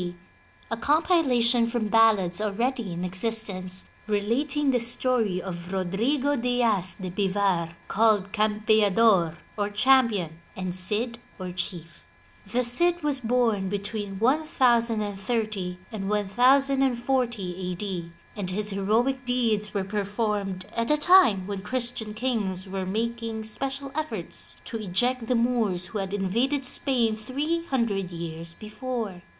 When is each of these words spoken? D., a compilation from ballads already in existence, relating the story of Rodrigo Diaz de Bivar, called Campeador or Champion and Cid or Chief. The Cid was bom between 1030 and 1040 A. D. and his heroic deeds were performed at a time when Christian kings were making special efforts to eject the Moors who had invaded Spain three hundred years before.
D., 0.01 0.15
a 0.71 0.77
compilation 0.77 1.67
from 1.67 1.87
ballads 1.89 2.41
already 2.41 2.91
in 2.91 3.05
existence, 3.05 3.87
relating 4.07 4.71
the 4.71 4.79
story 4.79 5.39
of 5.39 5.71
Rodrigo 5.71 6.35
Diaz 6.35 6.95
de 6.95 7.11
Bivar, 7.11 7.75
called 7.87 8.31
Campeador 8.31 9.35
or 9.55 9.69
Champion 9.69 10.39
and 10.55 10.73
Cid 10.73 11.19
or 11.39 11.51
Chief. 11.51 12.03
The 12.51 12.65
Cid 12.65 13.03
was 13.03 13.19
bom 13.19 13.69
between 13.69 14.17
1030 14.17 15.77
and 15.91 16.09
1040 16.09 17.71
A. 17.71 17.75
D. 17.75 18.11
and 18.35 18.49
his 18.49 18.71
heroic 18.71 19.23
deeds 19.23 19.75
were 19.75 19.83
performed 19.83 20.65
at 20.75 20.89
a 20.89 20.97
time 20.97 21.45
when 21.45 21.61
Christian 21.61 22.15
kings 22.15 22.67
were 22.67 22.87
making 22.87 23.43
special 23.43 23.91
efforts 23.93 24.59
to 24.65 24.77
eject 24.79 25.27
the 25.27 25.35
Moors 25.35 25.85
who 25.89 25.99
had 25.99 26.11
invaded 26.11 26.65
Spain 26.65 27.15
three 27.15 27.65
hundred 27.67 28.09
years 28.11 28.55
before. 28.55 29.21